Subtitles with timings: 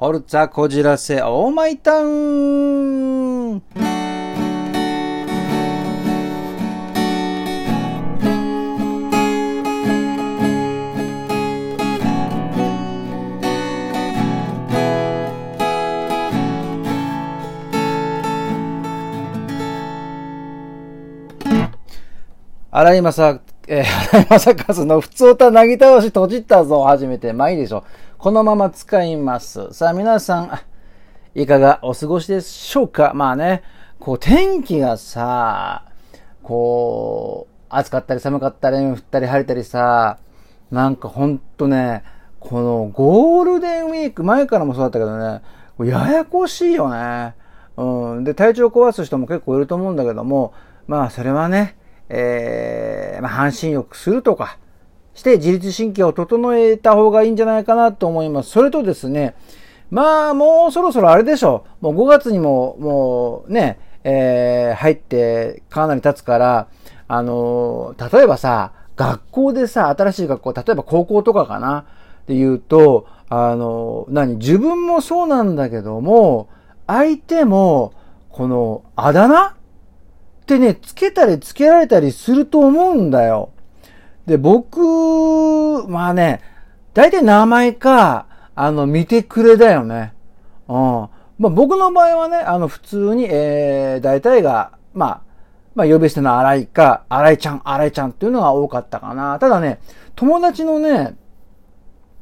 [0.00, 3.62] ホルツァこじらせオーマイタウン
[22.70, 27.34] 荒井正、えー、荒井正和の普通歌なぎ倒し閉じったぞ初めて。
[27.34, 28.09] まあいいでしょう。
[28.22, 29.72] このまま使います。
[29.72, 30.60] さあ皆さん、
[31.34, 33.12] いかがお過ごしでしょうか？
[33.14, 33.62] まあね、
[33.98, 35.86] こう天気がさ、
[36.42, 40.18] こう、暑かったり寒かったり、雨降ったり晴れたりさ、
[40.70, 42.04] なんかほんとね、
[42.40, 45.40] このゴールデンウィーク前からもそうだったけどね、
[45.90, 47.34] ややこしいよね。
[47.78, 48.24] うん。
[48.24, 50.52] で、体調壊す人も結構いると思うんだけども、
[50.86, 51.74] まあそれはね、
[52.10, 54.58] えー、まあ、半身浴するとか
[55.20, 58.50] して自律神経を整えた方がいいんじゃないかなと思います。
[58.50, 59.34] それとですね、
[59.90, 61.84] まあもうそろそろあれでしょう。
[61.84, 66.68] もう5月にももうね、えー、入ってかなり経つから、
[67.06, 71.80] あのー、例えばさ、学校でさ、新しい学校、例えば高校とかかな？
[72.22, 76.48] って言うと、あのー、何、自分もそうなんだけども、
[76.86, 77.92] 相手も、
[78.30, 79.48] この、あだ名？
[79.48, 79.52] っ
[80.46, 83.50] てね、つけたりつけられたりすると思うんだよ。
[84.26, 86.40] で、僕、まあね、
[86.94, 90.12] 大体名前か、あの、見てくれだよね。
[90.68, 90.74] うん。
[90.74, 95.22] まあ僕の場合はね、あの、普通に、えー、大体が、まあ、
[95.74, 99.38] まあ呼び捨ての荒井か、荒井ちゃん、荒井ちゃんっていうのが多かったかな。
[99.38, 99.80] ただね、
[100.16, 101.16] 友達のね、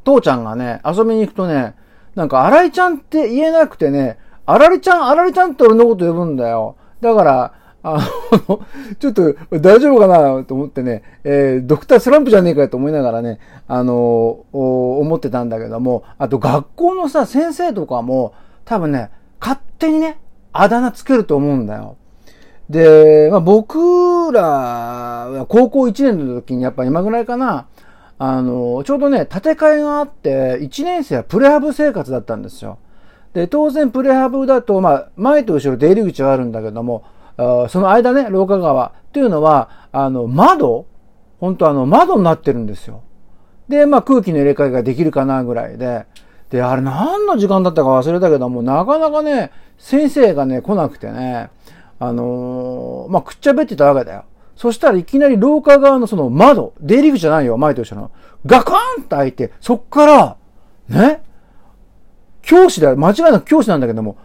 [0.04, 1.74] 父ちゃんがね、遊びに行くとね、
[2.14, 6.76] なんか荒井ちゃんって言えなくてね、あらりちゃん、あらりちゃんって俺のこと呼ぶんだよ。
[7.00, 8.08] だから、あ
[8.48, 8.66] の、
[8.98, 20.18] ちょっと大丈夫かなと思ってね、えー、ドクタースランプじゃねえかと思いながらね、あの思ってたんだけども、あと学校のさ、先生とかも、多分ね、勝手にね、
[20.52, 21.96] あだ名つけると思うんだよ。
[22.68, 27.66] で、まあ、僕らは、高校1年の時にやっぱ今ぐらいかな、
[28.18, 32.78] あの、ちょうどね、建て替えがあって、1年生はプレハブ生活だったんですよ。
[33.32, 37.04] で、当然プレハブだと、まあ、前と後ろ出入り口はあるんだけども、
[37.38, 40.86] その間ね、廊下側っていうのは、あの、窓
[41.40, 43.02] 本当あの、窓になってるんですよ。
[43.68, 46.06] で、まあ空気の入れ替えができるかなぐらいで、
[46.50, 51.50] で、あれ何の時間だったか忘れたけども、なかなかね、先生がね、来なくてね、
[52.00, 54.24] あのー、まあ、くっちゃべってたわけだよ。
[54.56, 58.10] そしたらいきなり廊下側のその窓、出入り口じゃないよ、前と一緒の。
[58.46, 60.36] ガカーンと開いて、そっから、
[60.88, 61.22] ね、
[62.42, 64.16] 教師だよ、間違いなく教師なんだけども、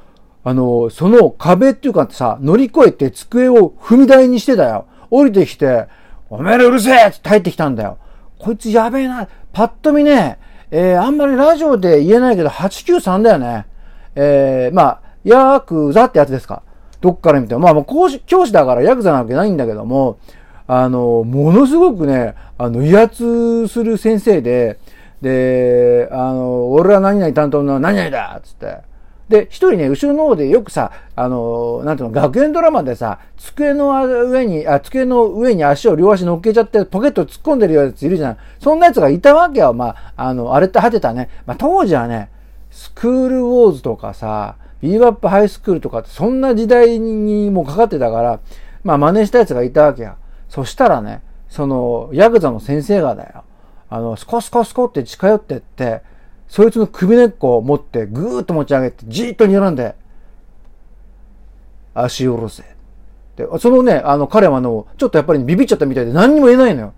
[0.43, 4.87] あの、その壁っていうかさ、乗り越えて机を踏み台にしてたよ。
[5.09, 5.87] 降りてきて、
[6.29, 7.97] おめえらうるせえって入ってきたんだよ。
[8.39, 9.27] こいつやべえな。
[9.53, 10.39] パッと見ね、
[10.71, 13.67] えー、あんまりラジオで言えないけど、893だよね。
[14.15, 16.63] えー、まあ、ヤクザってやつですか。
[16.99, 17.61] どっから見ても。
[17.61, 20.17] まあ、もう講師、教師だからヤクザなわけないんだけども、
[20.67, 24.79] あの、ものすごくね、あの、威圧する先生で、
[25.21, 28.92] で、あの、俺は何々担当の何々だっつって。
[29.33, 38.37] で、一人ね、後ろの方でよくさ、あの、なんていうの、学園ドラマでさ、机の上に、あ、机の上に足を両足乗っけちゃってポケット突っ込んでるやついるじゃん。
[38.59, 39.73] そんなやつがいたわけよ。
[39.73, 41.29] まあ、あの、あれて果てたね。
[41.47, 42.29] まあ、当時はね、
[42.69, 48.39] スクールウォーズとかさ、ビーバップハイスクールとかってそんな時代にもかかってたから、
[48.83, 50.15] まあ真似したやつがいたわけや。
[50.47, 53.45] そしたらね、その、ヤクザの先生がだよ。
[53.89, 56.03] あの、スコスコスコって近寄ってって、
[56.53, 59.95] そいつの首根っこを持ってぐーっと持ち上げてじーっと睨んで、
[61.95, 62.61] 足下ろせ。
[63.35, 66.93] で、そのね、あの彼はあの、ちょっとやっぱりビビっちゃったみたいで何にも言えないのよ。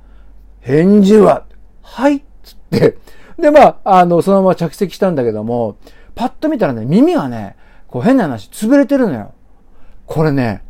[0.59, 1.45] 返事は、
[1.81, 2.97] はいっつって、
[3.39, 5.77] で、まあ、あの、そのまま着席したんだけども、
[6.15, 7.55] パッと見たらね、耳がね、
[7.87, 9.31] こう変な話、潰れてるのよ。
[10.05, 10.63] これね、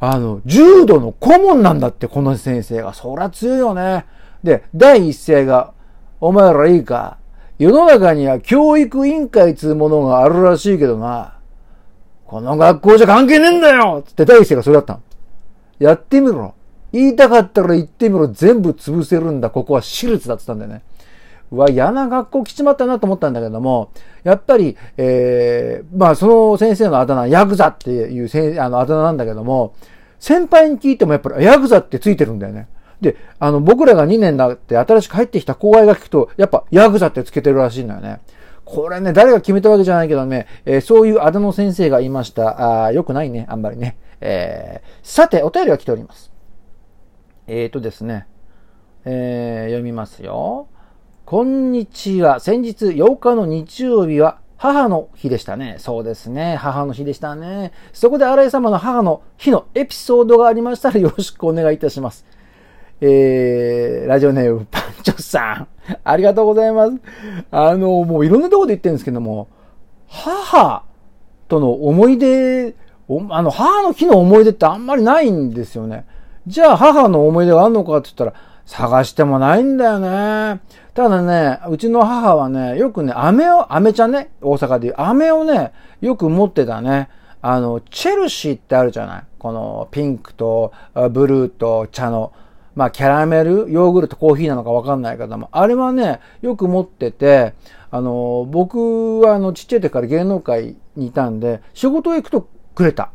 [0.00, 2.92] あの、重度の顧問なんだって、この先生が。
[2.92, 4.04] そりゃ強いよね。
[4.44, 5.72] で、第一声が、
[6.20, 7.16] お前らいいか？
[7.62, 11.38] 世の中には教育委員会つうものがあるらしいけどな。
[12.26, 15.00] この学校じゃ関係ねえんだよつって第一声がそれだったの。
[15.78, 16.54] やってみろ。
[16.90, 18.26] 言いたかったら言ってみろ。
[18.26, 19.50] 全部潰せるんだ。
[19.50, 20.84] ここは私立だって言ったんだよね。
[21.52, 23.90] うわ、嫌な学校来ちまったなと思ったんだけども、
[24.24, 29.76] やっぱり、えー、まあその先生のあだ名、ヤクザっていうせあのあだ名なんだけども、
[30.18, 32.66] 先輩に聞いてもやっぱりヤクザってついてるんだよね。
[33.02, 38.20] で、あの、僕らが2年だって新しく入ってきた後輩が聞くと、やっぱ、ヤクザってつけてるらしいんだよね。
[38.64, 42.84] これね、誰が決めたわけじゃないけどね、えー、そういうあだ名先生がいました。
[42.84, 43.98] あよくないね、あんまりね。
[44.20, 46.32] えー、さて、お便りが来ております。
[47.48, 48.28] えーとですね、
[49.04, 50.68] えー、読みますよ。
[51.24, 52.38] こんにちは。
[52.38, 55.74] 先日8日の日曜日は、母の日でしたね。
[55.80, 56.54] そうですね。
[56.54, 57.72] 母の日でしたね。
[57.92, 62.24] そこで荒井様の母の日のエピソードがありましたらよろしくお願いいたします。
[63.04, 65.68] えー、ラジオネームパンチョさん。
[66.04, 66.92] ありがとうございます。
[67.50, 69.48] あの、もういろんなとこで言ってるんですけども、
[70.06, 70.84] 母
[71.48, 72.76] との思い出、
[73.30, 76.06] あの、母の日の思い出ってあんまりないんですよね。
[76.46, 78.34] じゃあ母の思い出があるのかって言ったら、
[78.66, 80.60] 探してもないんだよね。
[80.94, 87.08] ただね、うちの母はね、よくね、飴を、飴ちゃんね、大阪でいう飴をね、よく持ってたね。
[87.40, 90.72] あの、チェルシーってあるじゃないこのピンクと
[91.10, 92.32] ブルーと茶の、
[92.74, 97.54] まあキャラメル、ヨーグルト、コーヒーなのかわかんないけども、あれはね、よく持ってて、
[97.90, 103.12] あの、僕はあの、ちっちゃい時から芸能界にいたんで、仕事行くとくれた。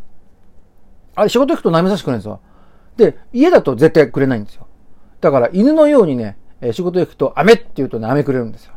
[1.16, 2.40] あれ、仕事行くと舐めさせてくれるんですよ。
[2.98, 4.68] で、家だと絶対くれないんですよ。
[5.22, 6.38] だから犬のようにね、
[6.72, 8.74] 仕事行くと飴って言うとね、飴くれるんですよ。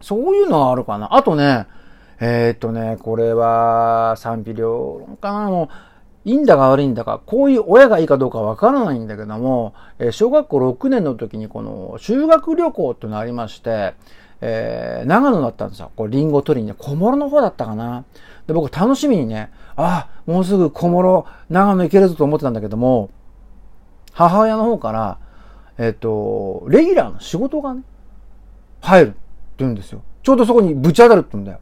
[0.00, 1.14] そういうのはあるかな。
[1.14, 1.66] あとね、
[2.20, 5.50] えー、っとね、これは賛否両論かな。
[5.50, 5.68] もう、
[6.24, 13.94] いいんだか悪いんだか、こういう親がいいかどうかわからないんだけども、え小学校6年の時にこの修学旅行ってのありまして、
[14.40, 15.90] えー、長野だったんですよ。
[15.96, 18.04] こう、リンゴ取りにね、小諸の方だったかな。
[18.46, 23.10] で、僕楽しみにね、あ、もうすぐ小諸、長野行けるぞと思ってたんだけども、
[24.12, 25.18] 母親の方から、
[25.78, 27.82] えっ、と、レギュラーの仕事がね、
[28.80, 29.16] 入るって
[29.58, 30.02] 言うんですよ。
[30.22, 31.58] ちょうどそこにぶち当たるって言うんだよ。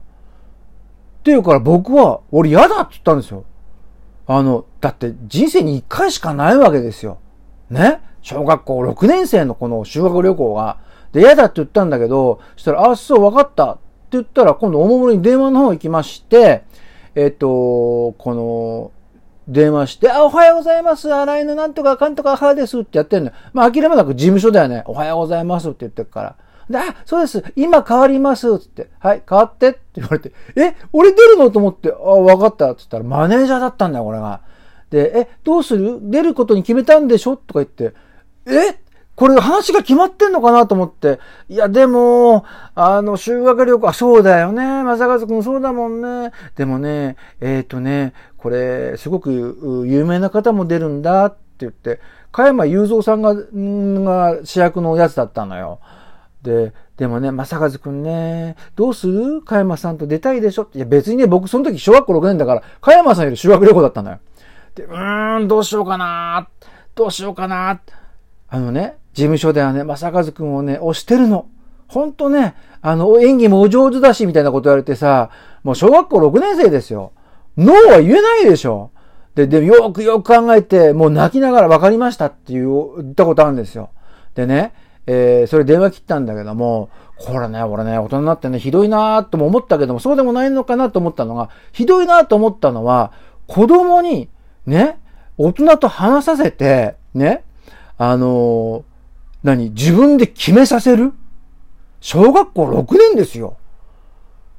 [1.20, 3.44] っていうから僕は、俺嫌だって言ったんですよ。
[4.26, 7.18] あの、だって人生に一回しかないわけですよ。
[7.70, 8.00] ね？
[8.22, 10.78] 小学校6年生のこの修学旅行が。
[11.12, 13.80] で、嫌だって言ったんだけど、そしたら、あ、そう、わかったって
[14.12, 16.64] 言ったら、今度おもむろに電話の方行きまして、
[17.14, 18.92] えっ、と、この、
[19.48, 21.12] 電話して、あ、おはようございます。
[21.12, 23.32] 洗いのなんとかかんとか母ですってやってんの。
[23.52, 24.84] まあ、諦めなく事務所だよね。
[24.86, 26.36] おはようございますって言ってるから。
[26.68, 27.44] で、あ、そうです。
[27.56, 28.58] 今変わります。
[28.58, 28.90] つって。
[28.98, 30.32] はい、変わってって言われて。
[30.56, 31.50] え、俺出るの？
[31.50, 32.74] と思って、あ、わかった。
[32.74, 34.40] つったら、マネージャーだったんだよ、これが。
[34.90, 35.98] で、え、どうする？
[36.02, 37.36] 出ることに決めたんでしょ？
[37.36, 37.94] とか言って。
[38.46, 38.78] え
[39.14, 41.20] これ話が決まってんのかなと思って。
[41.50, 44.64] いや、でも、あの、修学旅行、あ、そうだよね。
[44.82, 46.32] 正和くんそうだもんね。
[46.56, 52.00] でもね、えっ、ー、とね、これ、すごく有名な方も出るんだって言って、
[52.32, 55.78] 加山雄三さんが、んが主役のやつだったのよ。
[56.42, 59.42] で、でもね、正和くんね、どうする？
[59.42, 60.68] 加山さんと出たいでしょ？
[60.74, 64.18] いや、別にね、僕その時小学校6年だから、加山さんより修学旅行だったのよ。
[64.74, 66.48] で、うーん、どうしようかな
[66.94, 67.80] どうしようかな
[68.48, 71.46] あのね、事務所ではね、正和くんをね、推してるの。
[71.88, 75.30] ほんとね、あの、演技もお上手だし、みたいなこと言われてさ、
[75.62, 77.12] もう小学校6年生ですよ。
[77.56, 78.90] ノーは言えないでしょ。
[79.34, 83.90] で、で、よくよく考えて、もう泣きながら分かりましたっていう、言ったことあるんですよ。
[84.34, 84.72] でね、
[85.06, 93.12] えー、それ電話切ったんだけども、これね、俺ね、大人になってね、ひどいなーとも思ったけども、そうでもないのかなと思ったのが、ひどいなと思ったのは、
[93.46, 94.28] 子供に、
[94.66, 94.98] ね、
[95.38, 97.44] 大人と話させて、ね、
[97.98, 98.82] あのー、
[99.42, 101.12] 何自分で決めさせる？
[102.00, 103.56] 小学校6年ですよ。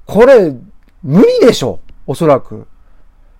[0.06, 0.54] これ、
[1.02, 2.68] 無理でしょおそらく。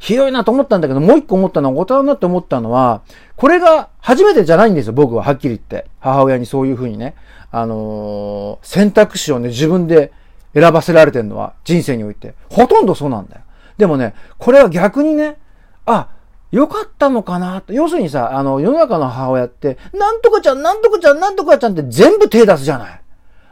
[0.04, 3.04] ひどいなと思ったんだけど、もう一個思ったのは、大人になって思ったのは、
[3.38, 5.90] これが初めてじゃないんですよ、僕は、はっきり言って。
[6.02, 7.16] 母親にそういうふうにね、
[7.52, 10.12] あのー、選択肢をね、自分で
[10.54, 12.34] 選ばせられてるのは、人生において。
[12.50, 13.42] ほとんどそうなんだよ。
[13.78, 15.38] でもね、これは逆にね、
[15.86, 16.10] あ、
[16.52, 17.72] よかったのかなと。
[17.72, 22.90] 要するにさ、あの、世の中の母親って、なんとかちゃん、なんとかちゃん、なんとかちゃんって全部手出すじゃない。
[22.92, 23.00] あ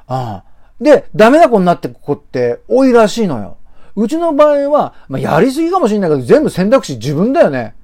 [0.07, 0.43] あ。
[0.81, 3.55] で、ダメな子になってく子って多いらしいのよ。
[3.95, 7.75] うちの場合は、まあ、やりすぎかもしれないけど、全部選択肢自分だよね。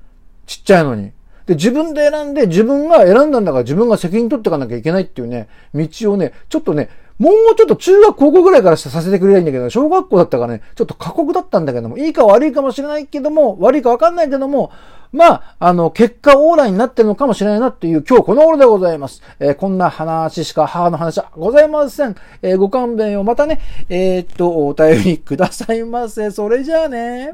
[0.45, 1.11] ちっちゃいのに。
[1.45, 14.71] で、自分で選んで、自分が選んだんだから自分が責任取っていかなきゃいけないっていうね、道をね、ちょっとね、もうちょっと中学高校ぐらいからさせてくれないんだけど、小学校だったからね、ちょっと過酷だったんだけども、いいか悪いかもしれないけども、悪いかわかんないけども、
[15.11, 19.21] まあ、あの、結果オーライになってるのかもしれないなっていう今日この頃でございます。
[19.39, 22.15] えー、こんな話しか母の話はございません。
[22.41, 26.31] えー、ご勘弁をまたね、えー、っと、お便りくださいませ。
[26.31, 27.33] それじゃあね。